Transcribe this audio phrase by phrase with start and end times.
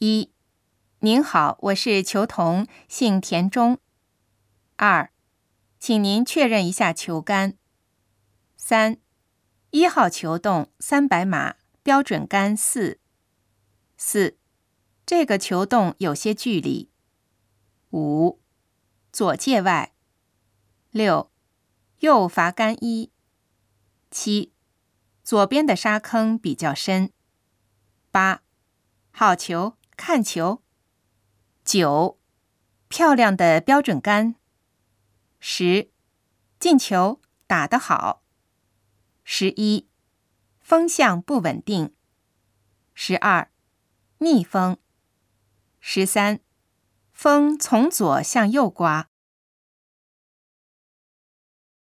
[0.00, 0.30] 一，
[1.00, 3.80] 您好，我是球童，姓田中。
[4.76, 5.10] 二，
[5.80, 7.58] 请您确认一下球杆。
[8.56, 8.98] 三，
[9.70, 13.00] 一号球洞三百码，标准杆四。
[13.96, 14.38] 四，
[15.04, 16.92] 这个球洞有些距离。
[17.90, 18.38] 五，
[19.10, 19.94] 左界外。
[20.92, 21.32] 六，
[21.98, 23.10] 右罚杆一。
[24.12, 24.52] 七，
[25.24, 27.10] 左边的沙坑比较深。
[28.12, 28.42] 八，
[29.10, 30.62] 好球，看球。
[31.64, 32.18] 九，
[32.86, 34.36] 漂亮的标准杆。
[35.40, 35.90] 十，
[36.60, 38.22] 进球，打得好。
[39.24, 39.88] 十一，
[40.60, 41.92] 风向不稳定。
[42.94, 43.50] 十二，
[44.18, 44.78] 逆风。
[45.80, 46.40] 十三，
[47.12, 49.10] 风从左向右刮。